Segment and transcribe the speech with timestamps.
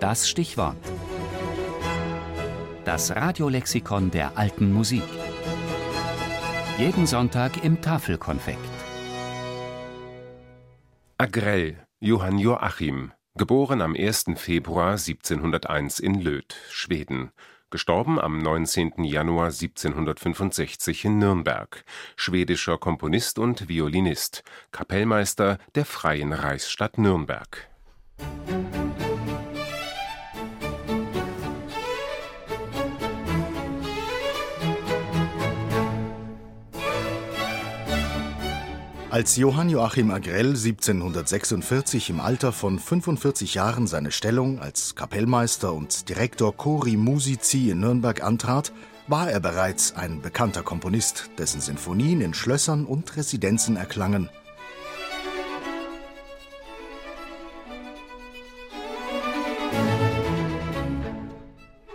[0.00, 0.76] Das Stichwort.
[2.84, 5.02] Das Radiolexikon der alten Musik.
[6.76, 8.58] Jeden Sonntag im Tafelkonfekt.
[11.16, 14.26] Agrell, Johann Joachim, geboren am 1.
[14.36, 17.30] Februar 1701 in Löth, Schweden,
[17.70, 19.02] gestorben am 19.
[19.02, 21.84] Januar 1765 in Nürnberg,
[22.16, 24.42] schwedischer Komponist und Violinist,
[24.72, 27.70] Kapellmeister der Freien Reichsstadt Nürnberg.
[39.08, 46.08] Als Johann Joachim Agrell 1746 im Alter von 45 Jahren seine Stellung als Kapellmeister und
[46.08, 48.72] Direktor Chori Musici in Nürnberg antrat,
[49.06, 54.28] war er bereits ein bekannter Komponist, dessen Sinfonien in Schlössern und Residenzen erklangen.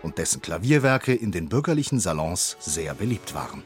[0.00, 3.62] Und dessen Klavierwerke in den bürgerlichen Salons sehr beliebt waren.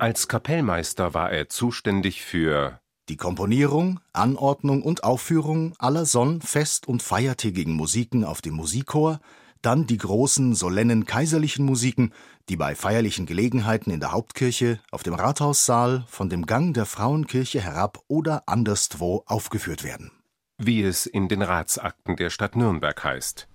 [0.00, 7.02] Als Kapellmeister war er zuständig für die Komponierung, Anordnung und Aufführung aller sonn-, fest- und
[7.02, 9.20] feiertägigen Musiken auf dem Musikchor,
[9.60, 12.14] dann die großen, solennen kaiserlichen Musiken,
[12.48, 17.60] die bei feierlichen Gelegenheiten in der Hauptkirche, auf dem Rathaussaal, von dem Gang der Frauenkirche
[17.60, 20.12] herab oder anderswo aufgeführt werden.
[20.56, 23.49] Wie es in den Ratsakten der Stadt Nürnberg heißt.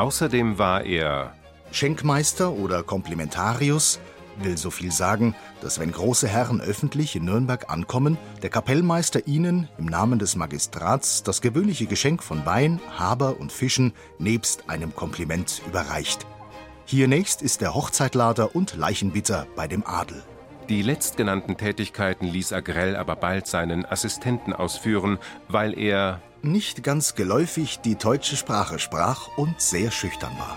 [0.00, 1.34] Außerdem war er
[1.72, 4.00] Schenkmeister oder Komplimentarius,
[4.38, 9.68] will so viel sagen, dass wenn große Herren öffentlich in Nürnberg ankommen, der Kapellmeister ihnen
[9.76, 15.60] im Namen des Magistrats das gewöhnliche Geschenk von Wein, Haber und Fischen nebst einem Kompliment
[15.68, 16.26] überreicht.
[16.86, 20.22] Hiernächst ist der Hochzeitlader und Leichenbitter bei dem Adel.
[20.70, 27.80] Die letztgenannten Tätigkeiten ließ Agrell aber bald seinen Assistenten ausführen, weil er nicht ganz geläufig
[27.80, 30.56] die deutsche Sprache sprach und sehr schüchtern war.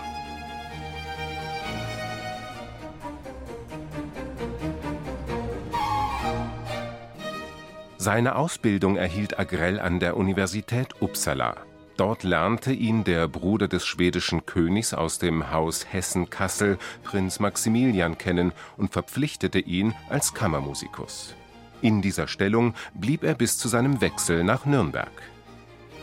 [7.98, 11.56] Seine Ausbildung erhielt Agrell an der Universität Uppsala.
[11.96, 18.52] Dort lernte ihn der Bruder des schwedischen Königs aus dem Haus Hessen-Kassel, Prinz Maximilian, kennen
[18.76, 21.34] und verpflichtete ihn als Kammermusikus.
[21.82, 25.12] In dieser Stellung blieb er bis zu seinem Wechsel nach Nürnberg.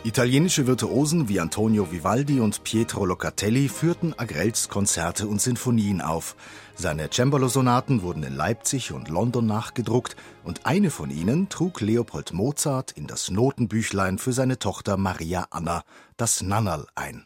[0.04, 6.34] Italienische Virtuosen wie Antonio Vivaldi und Pietro Locatelli führten Agrells Konzerte und Sinfonien auf.
[6.74, 12.90] Seine Cembalo-Sonaten wurden in Leipzig und London nachgedruckt und eine von ihnen trug Leopold Mozart
[12.90, 15.84] in das Notenbüchlein für seine Tochter Maria Anna,
[16.16, 17.24] das Nannerl, ein.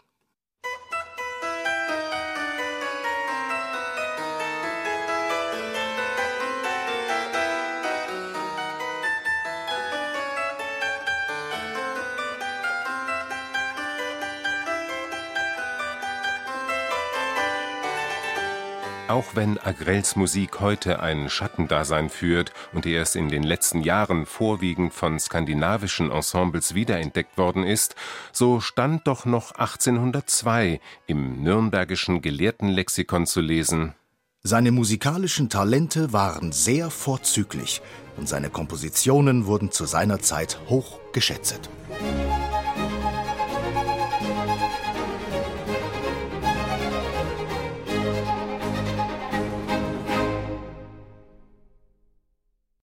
[19.08, 24.92] Auch wenn Agrells Musik heute ein Schattendasein führt und erst in den letzten Jahren vorwiegend
[24.92, 27.94] von skandinavischen Ensembles wiederentdeckt worden ist,
[28.32, 33.94] so stand doch noch 1802 im Nürnbergischen Gelehrtenlexikon zu lesen.
[34.42, 37.82] Seine musikalischen Talente waren sehr vorzüglich
[38.16, 41.70] und seine Kompositionen wurden zu seiner Zeit hoch geschätzt